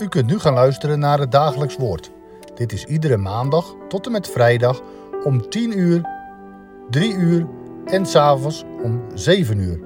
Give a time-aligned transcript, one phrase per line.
[0.00, 2.10] U kunt nu gaan luisteren naar het dagelijks woord.
[2.54, 4.82] Dit is iedere maandag tot en met vrijdag
[5.24, 6.02] om 10 uur,
[6.90, 7.46] 3 uur
[7.84, 9.80] en s'avonds om 7 uur.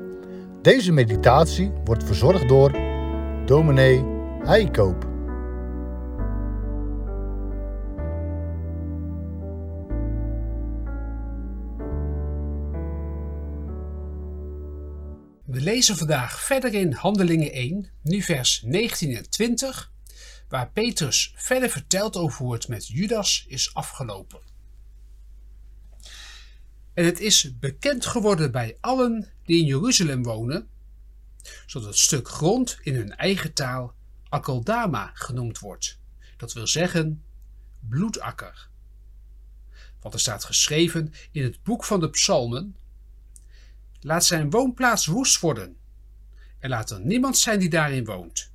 [0.62, 2.72] Deze meditatie wordt verzorgd door
[3.44, 4.04] dominee
[4.42, 5.06] Heikoop.
[15.46, 19.92] We lezen vandaag verder in Handelingen 1, nu vers 19 en 20,
[20.54, 24.40] waar Petrus verder vertelt over hoe het met Judas is afgelopen.
[26.92, 30.68] En het is bekend geworden bij allen die in Jeruzalem wonen,
[31.66, 33.94] zodat het stuk grond in hun eigen taal
[34.28, 35.98] Akeldama genoemd wordt.
[36.36, 37.24] Dat wil zeggen
[37.80, 38.68] bloedakker.
[40.00, 42.76] Want er staat geschreven in het boek van de Psalmen
[44.00, 45.76] Laat zijn woonplaats woest worden.
[46.58, 48.52] En laat er niemand zijn die daarin woont.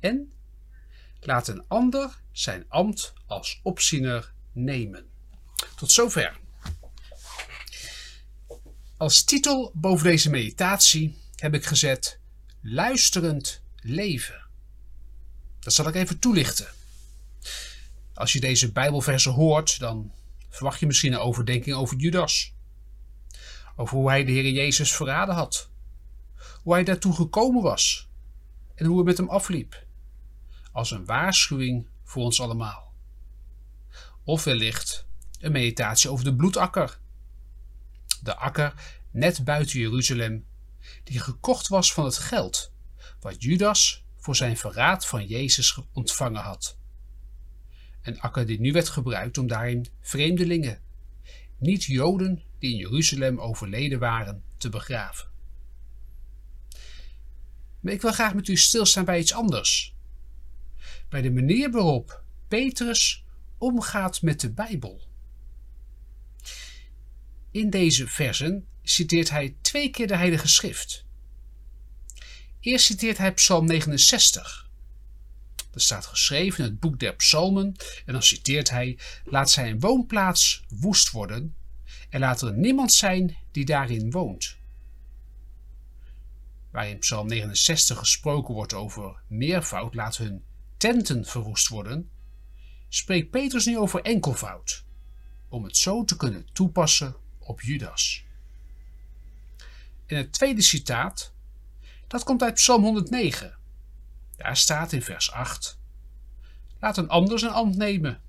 [0.00, 0.32] En
[1.24, 5.06] laat een ander zijn ambt als opziener nemen.
[5.76, 6.40] Tot zover.
[8.96, 12.18] Als titel boven deze meditatie heb ik gezet
[12.60, 14.46] Luisterend leven.
[15.60, 16.66] Dat zal ik even toelichten.
[18.14, 20.12] Als je deze Bijbelversen hoort, dan
[20.48, 22.54] verwacht je misschien een overdenking over Judas.
[23.76, 25.68] Over hoe hij de Heer Jezus verraden had.
[26.62, 28.08] Hoe hij daartoe gekomen was.
[28.74, 29.81] En hoe het met hem afliep.
[30.72, 32.92] Als een waarschuwing voor ons allemaal.
[34.24, 35.06] Of wellicht
[35.38, 36.98] een meditatie over de bloedakker.
[38.22, 38.74] De akker
[39.10, 40.46] net buiten Jeruzalem,
[41.04, 42.72] die gekocht was van het geld
[43.20, 46.76] wat Judas voor zijn verraad van Jezus ontvangen had.
[48.02, 50.80] Een akker die nu werd gebruikt om daarin vreemdelingen,
[51.58, 55.30] niet-Joden die in Jeruzalem overleden waren, te begraven.
[57.80, 59.94] Maar ik wil graag met u stilstaan bij iets anders.
[61.12, 63.24] Bij de manier waarop Petrus
[63.58, 65.02] omgaat met de Bijbel.
[67.50, 71.04] In deze versen citeert hij twee keer de Heilige Schrift.
[72.60, 74.70] Eerst citeert hij Psalm 69.
[75.70, 77.74] Dat staat geschreven in het boek der Psalmen
[78.06, 81.54] en dan citeert hij: Laat zijn woonplaats woest worden
[82.08, 84.56] en laat er niemand zijn die daarin woont.
[86.70, 90.44] Waar in Psalm 69 gesproken wordt over meervoud, laat hun
[90.82, 92.10] tenten verwoest worden,
[92.88, 94.84] spreekt Petrus nu over enkelvoud,
[95.48, 98.24] om het zo te kunnen toepassen op Judas.
[100.06, 101.32] En het tweede citaat,
[102.06, 103.56] dat komt uit Psalm 109.
[104.36, 105.78] Daar staat in vers 8:
[106.80, 108.20] Laat een ander zijn ambt nemen.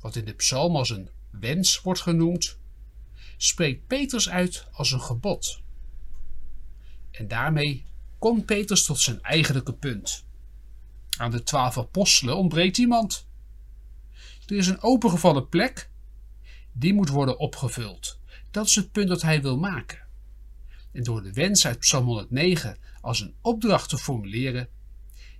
[0.00, 2.58] Wat in de psalm als een wens wordt genoemd,
[3.36, 5.60] spreekt Petrus uit als een gebod.
[7.10, 7.84] En daarmee
[8.18, 10.26] komt Petrus tot zijn eigenlijke punt.
[11.18, 13.26] Aan de twaalf apostelen ontbreekt iemand.
[14.46, 15.90] Er is een opengevallen plek,
[16.72, 18.18] die moet worden opgevuld.
[18.50, 20.06] Dat is het punt dat hij wil maken.
[20.92, 24.68] En door de wens uit Psalm 109 als een opdracht te formuleren,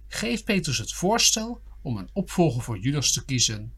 [0.08, 3.72] geeft Petrus het voorstel om een opvolger voor Judas te kiezen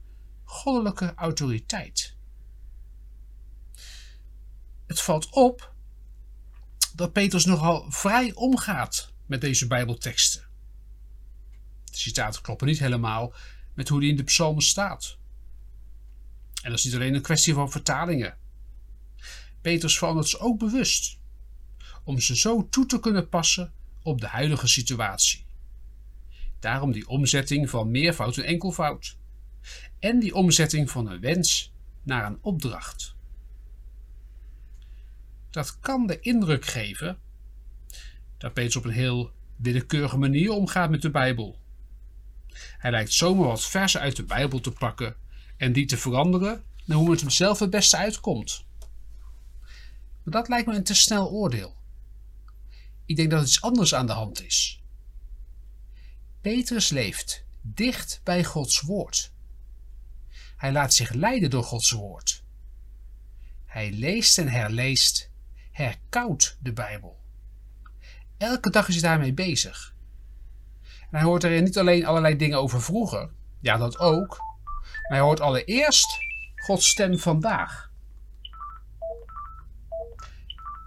[0.45, 2.17] goddelijke autoriteit.
[4.87, 5.75] Het valt op
[6.95, 10.50] dat Petrus nogal vrij omgaat met deze Bijbelteksten.
[11.91, 13.33] De citaten kloppen niet helemaal
[13.75, 15.19] met hoe die in de psalmen staat.
[16.63, 18.37] En dat is niet alleen een kwestie van vertalingen.
[19.61, 21.19] Petrus verandert ze ook bewust,
[22.05, 25.45] om ze zo toe te kunnen passen op de huidige situatie.
[26.59, 29.17] Daarom die omzetting van meervoud en enkelvoud
[29.99, 33.15] en die omzetting van een wens naar een opdracht.
[35.51, 37.19] Dat kan de indruk geven
[38.39, 41.59] dat Petrus op een heel willekeurige manier omgaat met de Bijbel.
[42.79, 45.17] Hij lijkt zomaar wat versen uit de Bijbel te pakken
[45.57, 48.65] en die te veranderen naar hoe het hem zelf het beste uitkomt.
[50.23, 51.77] Maar dat lijkt me een te snel oordeel.
[53.05, 54.83] Ik denk dat iets anders aan de hand is.
[56.41, 59.33] Petrus leeft dicht bij Gods woord.
[60.57, 62.45] Hij laat zich leiden door Gods woord.
[63.65, 65.31] Hij leest en herleest,
[65.71, 67.21] herkoudt de Bijbel.
[68.37, 69.95] Elke dag is hij daarmee bezig.
[71.11, 73.31] Hij hoort er niet alleen allerlei dingen over vroeger,
[73.61, 74.39] ja dat ook,
[74.83, 76.19] maar hij hoort allereerst
[76.55, 77.91] Gods stem vandaag.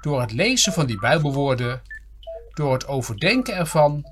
[0.01, 1.81] Door het lezen van die Bijbelwoorden,
[2.53, 4.05] door het overdenken ervan,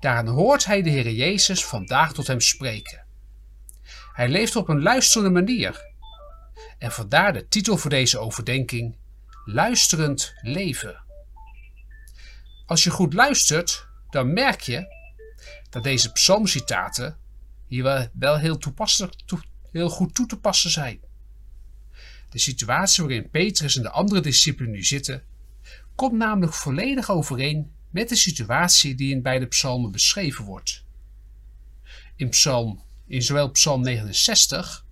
[0.00, 3.04] daaraan hoort hij de Heer Jezus vandaag tot hem spreken.
[4.12, 5.86] Hij leeft op een luisterende manier.
[6.78, 8.96] En vandaar de titel voor deze overdenking:
[9.44, 11.02] Luisterend leven.
[12.66, 14.97] Als je goed luistert, dan merk je
[15.70, 17.16] dat deze psalmcitaten
[17.66, 19.40] hier wel, heel, toepasselijk, toe,
[19.70, 21.00] heel goed toe te passen zijn.
[22.30, 25.22] De situatie waarin Petrus en de andere discipelen nu zitten,
[25.94, 30.84] komt namelijk volledig overeen met de situatie die in beide psalmen beschreven wordt.
[32.16, 34.86] In, psalm, in zowel psalm 69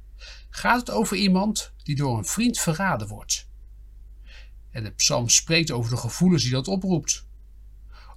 [0.48, 3.48] gaat het over iemand die door een vriend verraden wordt.
[4.70, 7.26] En de psalm spreekt over de gevoelens die dat oproept.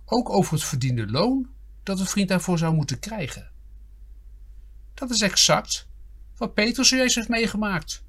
[0.05, 1.49] Ook over het verdiende loon
[1.89, 3.51] dat de vriend daarvoor zou moeten krijgen.
[4.93, 5.87] Dat is exact
[6.37, 8.03] wat Petrus zojuist heeft meegemaakt.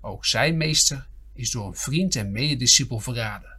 [0.00, 3.58] Ook zijn meester is door een vriend en medediscipel verraden.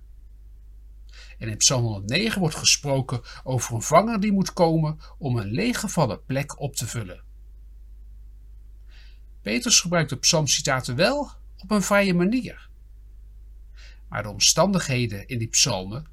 [1.38, 6.26] En in Psalm 109 wordt gesproken over een vanger die moet komen om een leeggevallen
[6.26, 7.24] plek op te vullen.
[9.42, 12.70] Petrus gebruikt de psalmcitaten wel op een vrije manier.
[14.08, 16.08] Maar de omstandigheden in die psalmen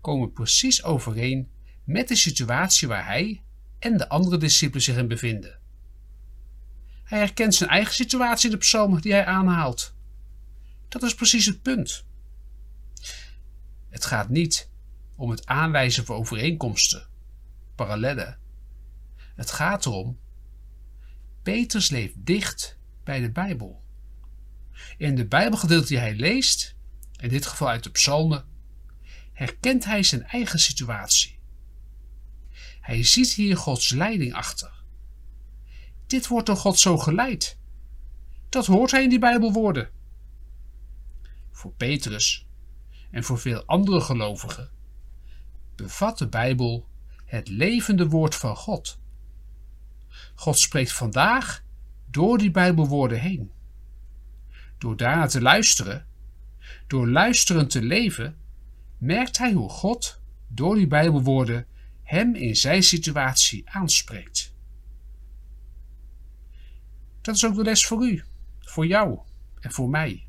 [0.00, 1.50] komen precies overeen
[1.90, 3.42] met de situatie waar hij
[3.78, 5.58] en de andere discipelen zich in bevinden.
[7.02, 9.94] Hij herkent zijn eigen situatie in de psalmen die hij aanhaalt.
[10.88, 12.04] Dat is precies het punt.
[13.88, 14.68] Het gaat niet
[15.16, 17.06] om het aanwijzen van overeenkomsten,
[17.74, 18.38] parallellen.
[19.34, 20.18] Het gaat erom,
[21.42, 23.82] Petrus leeft dicht bij de Bijbel.
[24.96, 26.74] In de Bijbelgedeelte die hij leest,
[27.16, 28.44] in dit geval uit de psalmen,
[29.32, 31.39] herkent hij zijn eigen situatie.
[32.90, 34.70] Hij ziet hier Gods leiding achter.
[36.06, 37.58] Dit wordt door God zo geleid.
[38.48, 39.90] Dat hoort hij in die Bijbelwoorden.
[41.50, 42.46] Voor Petrus
[43.10, 44.70] en voor veel andere gelovigen
[45.76, 46.88] bevat de Bijbel
[47.24, 48.98] het levende woord van God.
[50.34, 51.64] God spreekt vandaag
[52.06, 53.50] door die Bijbelwoorden heen.
[54.78, 56.06] Door daarna te luisteren,
[56.86, 58.36] door luisterend te leven,
[58.98, 61.66] merkt hij hoe God door die Bijbelwoorden
[62.10, 64.52] hem in zijn situatie aanspreekt.
[67.20, 68.24] Dat is ook de les voor u,
[68.60, 69.18] voor jou
[69.60, 70.26] en voor mij.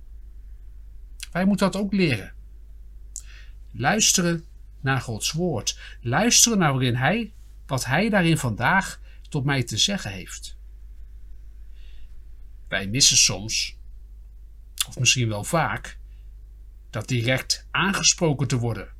[1.31, 2.33] Wij moeten dat ook leren.
[3.71, 4.45] Luisteren
[4.79, 5.79] naar Gods woord.
[6.01, 7.33] Luisteren naar waarin hij,
[7.65, 8.99] wat hij daarin vandaag
[9.29, 10.57] tot mij te zeggen heeft.
[12.67, 13.77] Wij missen soms,
[14.87, 15.97] of misschien wel vaak,
[16.89, 18.99] dat direct aangesproken te worden.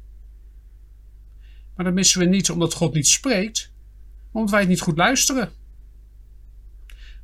[1.82, 3.72] Maar dat missen we niet omdat God niet spreekt,
[4.16, 5.52] maar omdat wij het niet goed luisteren.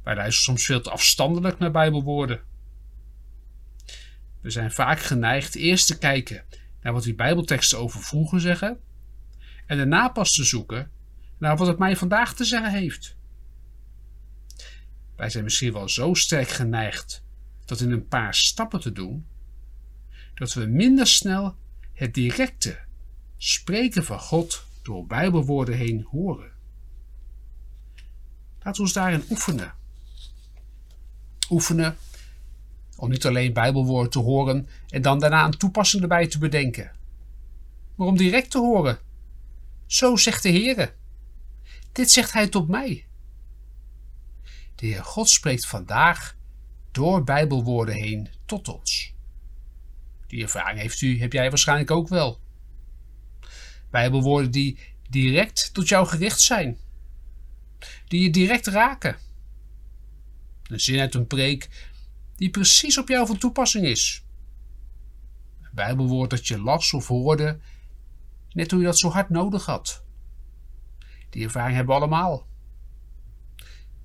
[0.03, 2.41] Wij luisteren soms veel te afstandelijk naar Bijbelwoorden.
[4.41, 6.43] We zijn vaak geneigd eerst te kijken
[6.81, 8.79] naar wat die Bijbelteksten over vroeger zeggen
[9.65, 10.91] en daarna pas te zoeken
[11.37, 13.15] naar wat het mij vandaag te zeggen heeft.
[15.15, 17.23] Wij zijn misschien wel zo sterk geneigd
[17.65, 19.27] dat in een paar stappen te doen,
[20.33, 21.55] dat we minder snel
[21.93, 22.85] het directe
[23.37, 26.51] spreken van God door Bijbelwoorden heen horen.
[28.57, 29.73] Laten we ons daarin oefenen.
[31.49, 31.97] Oefenen
[32.97, 36.91] om niet alleen Bijbelwoorden te horen en dan daarna een toepassing erbij te bedenken,
[37.95, 38.99] maar om direct te horen.
[39.85, 40.95] Zo zegt de Heer.
[41.91, 43.05] Dit zegt Hij tot mij.
[44.75, 46.35] De Heer God spreekt vandaag
[46.91, 49.13] door Bijbelwoorden heen tot ons.
[50.27, 52.39] Die ervaring heeft u, heb jij waarschijnlijk ook wel.
[53.97, 56.77] Bijbelwoorden die direct tot jou gericht zijn,
[58.07, 59.17] die je direct raken.
[60.63, 61.69] Een zin uit een preek
[62.35, 64.23] die precies op jou van toepassing is.
[65.61, 67.59] Een Bijbelwoord dat je las of hoorde,
[68.51, 70.03] net hoe je dat zo hard nodig had.
[71.29, 72.47] Die ervaring hebben we allemaal.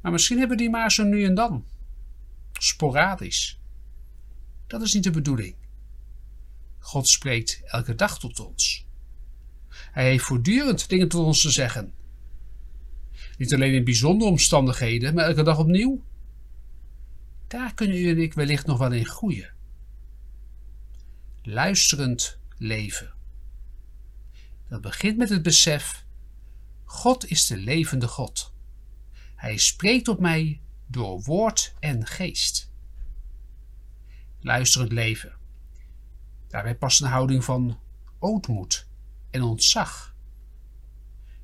[0.01, 1.65] Maar misschien hebben die maar zo nu en dan.
[2.53, 3.61] Sporadisch.
[4.67, 5.57] Dat is niet de bedoeling.
[6.79, 8.82] God spreekt elke dag tot ons.
[9.93, 11.93] Hij heeft voortdurend dingen tot ons te zeggen.
[13.37, 16.03] Niet alleen in bijzondere omstandigheden, maar elke dag opnieuw.
[17.47, 19.53] Daar kunnen u en ik wellicht nog wel in groeien.
[21.43, 23.13] Luisterend leven.
[24.69, 26.05] Dat begint met het besef:
[26.85, 28.53] God is de levende God.
[29.35, 32.71] Hij spreekt op mij door woord en geest.
[34.41, 35.33] Luisterend leven.
[36.49, 37.79] Daarbij past een houding van
[38.19, 38.91] ootmoed
[39.33, 40.15] en ontzag.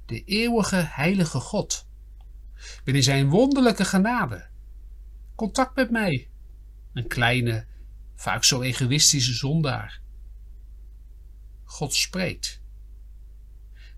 [0.06, 1.86] De eeuwige heilige God.
[2.84, 4.46] Binnen zijn wonderlijke genade.
[5.34, 6.28] Contact met mij.
[6.92, 7.66] Een kleine,
[8.14, 10.00] vaak zo egoïstische zondaar.
[11.64, 12.62] God spreekt.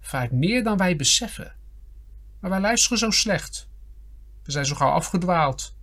[0.01, 1.57] Vaak meer dan wij beseffen.
[2.41, 3.69] Maar wij luisteren zo slecht.
[4.43, 5.77] We zijn zo gauw afgedwaald.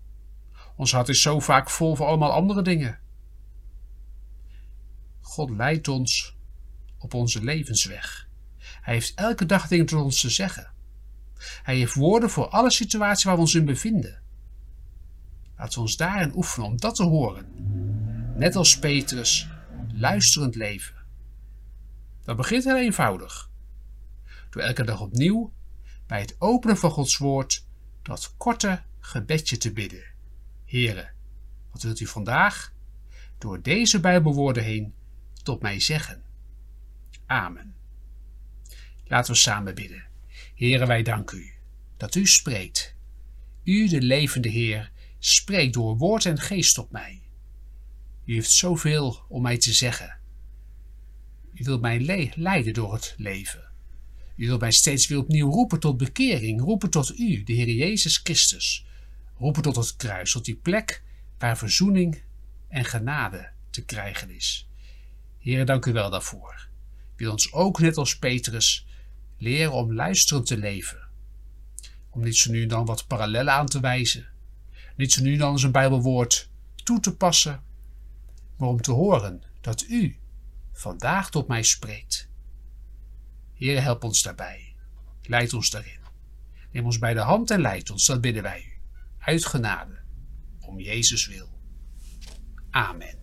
[0.75, 2.99] Ons hart is zo vaak vol van allemaal andere dingen.
[5.21, 6.36] God leidt ons
[6.97, 8.27] op onze levensweg.
[8.57, 10.71] Hij heeft elke dag dingen tot ons te zeggen.
[11.63, 14.21] Hij heeft woorden voor alle situaties waar we ons in bevinden.
[15.57, 17.45] Laten we ons daarin oefenen om dat te horen.
[18.35, 19.49] Net als Petrus,
[19.93, 20.95] luisterend leven.
[22.23, 23.49] Dat begint heel eenvoudig.
[24.49, 25.53] Door elke dag opnieuw,
[26.07, 27.65] bij het openen van Gods woord,
[28.01, 30.03] dat korte gebedje te bidden.
[30.65, 31.13] Heren,
[31.71, 32.73] wat wilt u vandaag,
[33.37, 34.93] door deze Bijbelwoorden heen,
[35.43, 36.21] tot mij zeggen?
[37.27, 37.75] Amen.
[39.05, 40.05] Laten we samen bidden.
[40.55, 41.55] Heren, wij danken u
[41.97, 42.95] dat u spreekt.
[43.63, 47.21] U, de levende Heer, spreekt door woord en geest tot mij.
[48.25, 50.17] U heeft zoveel om mij te zeggen.
[51.53, 53.71] U wilt mij leiden door het leven.
[54.35, 58.17] U wilt mij steeds weer opnieuw roepen tot bekering, roepen tot U, de Heer Jezus
[58.17, 58.85] Christus.
[59.37, 61.03] Roepen tot het kruis, tot die plek
[61.37, 62.21] waar verzoening
[62.67, 64.69] en genade te krijgen is.
[65.39, 66.66] Heer, dank u wel daarvoor.
[67.17, 68.87] Wil ons ook, net als Petrus,
[69.37, 71.07] leren om luisterend te leven.
[72.09, 74.27] Om niet zo nu dan wat parallellen aan te wijzen.
[74.95, 76.49] Niet zo nu dan een Bijbelwoord
[76.83, 77.63] toe te passen.
[78.57, 80.17] Maar om te horen dat u
[80.73, 82.29] vandaag tot mij spreekt.
[83.53, 84.75] Heer, help ons daarbij.
[85.23, 85.99] Leid ons daarin.
[86.71, 88.81] Neem ons bij de hand en leid ons, dat bidden wij u.
[89.19, 89.99] Uit genade,
[90.59, 91.49] om Jezus wil.
[92.69, 93.17] Amen.